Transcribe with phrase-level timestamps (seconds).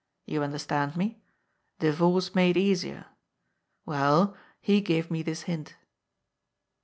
[0.25, 1.21] You understand me.
[1.77, 3.05] Divorce made easier.
[3.85, 5.75] Well, he gave me this hint."